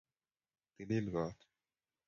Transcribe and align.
tilil 0.73 1.07
koot 1.13 1.39